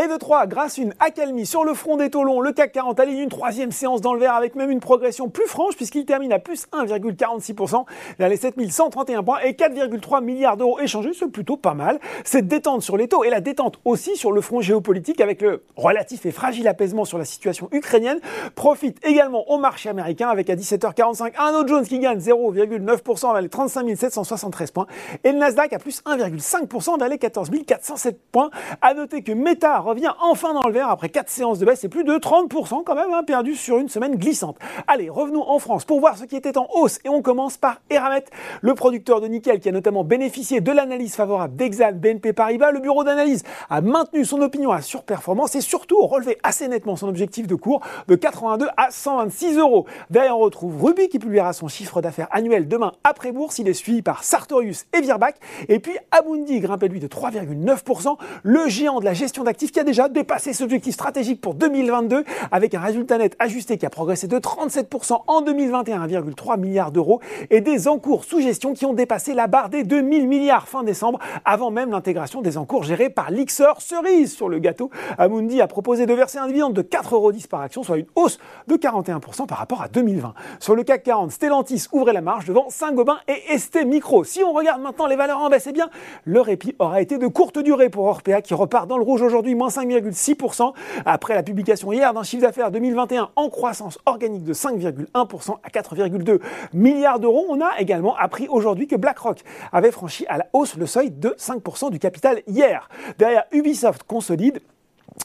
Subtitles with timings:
[0.00, 2.70] Et de 3, grâce à une accalmie sur le front des taux longs, le CAC
[2.70, 6.04] 40 aligne une troisième séance dans le vert avec même une progression plus franche puisqu'il
[6.04, 7.84] termine à plus 1,46%
[8.16, 11.98] vers les 7131 points et 4,3 milliards d'euros échangés, c'est plutôt pas mal.
[12.22, 15.64] Cette détente sur les taux et la détente aussi sur le front géopolitique avec le
[15.74, 18.20] relatif et fragile apaisement sur la situation ukrainienne
[18.54, 23.42] profite également au marché américain avec à 17h45 un autre Jones qui gagne 0,9% vers
[23.42, 24.86] les 35 773 points
[25.24, 28.50] et le Nasdaq à plus 1,5% vers les 14 407 points.
[28.80, 31.88] À noter que Meta revient enfin dans le vert après 4 séances de baisse et
[31.88, 34.58] plus de 30% quand même hein, perdu sur une semaine glissante.
[34.86, 37.80] Allez, revenons en France pour voir ce qui était en hausse et on commence par
[37.88, 38.24] Eramet,
[38.60, 42.70] le producteur de nickel qui a notamment bénéficié de l'analyse favorable d'Exal BNP Paribas.
[42.70, 47.08] Le bureau d'analyse a maintenu son opinion à surperformance et surtout relevé assez nettement son
[47.08, 49.86] objectif de cours de 82 à 126 euros.
[50.10, 53.58] Derrière, on retrouve Ruby qui publiera son chiffre d'affaires annuel demain après bourse.
[53.58, 55.36] Il est suivi par Sartorius et Virbac.
[55.68, 58.16] Et puis Amundi grimpé lui de 3,9%.
[58.42, 62.74] Le géant de la gestion d'actifs a déjà dépassé ce objectif stratégique pour 2022 avec
[62.74, 67.20] un résultat net ajusté qui a progressé de 37% en 2021, 1,3 milliard d'euros
[67.50, 71.18] et des encours sous gestion qui ont dépassé la barre des 2000 milliards fin décembre
[71.44, 74.90] avant même l'intégration des encours gérés par l'Ixor cerise sur le gâteau.
[75.18, 78.38] Amundi a proposé de verser un dividende de 4,10 euros par action, soit une hausse
[78.66, 80.34] de 41% par rapport à 2020.
[80.60, 84.24] Sur le CAC 40, Stellantis ouvrait la marche devant Saint-Gobain et ST Micro.
[84.24, 85.90] Si on regarde maintenant les valeurs en baisse, eh bien,
[86.24, 89.54] le répit aura été de courte durée pour Orpea qui repart dans le rouge aujourd'hui,
[89.54, 90.72] moins 5,6%
[91.04, 96.40] après la publication hier d'un chiffre d'affaires 2021 en croissance organique de 5,1% à 4,2
[96.72, 97.46] milliards d'euros.
[97.48, 101.34] On a également appris aujourd'hui que BlackRock avait franchi à la hausse le seuil de
[101.38, 102.88] 5% du capital hier.
[103.18, 104.60] Derrière, Ubisoft consolide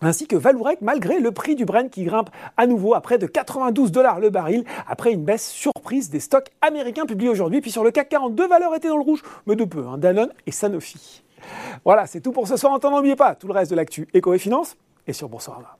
[0.00, 3.26] ainsi que Valourec malgré le prix du Brent qui grimpe à nouveau à près de
[3.26, 7.60] 92 dollars le baril après une baisse surprise des stocks américains publiés aujourd'hui.
[7.60, 10.32] Puis sur le CAC 42, valeurs étaient dans le rouge, mais de peu, hein, Danone
[10.46, 11.22] et Sanofi.
[11.84, 12.72] Voilà, c'est tout pour ce soir.
[12.72, 15.77] En n'oubliez pas tout le reste de l'actu éco et finance et sur Boursorama.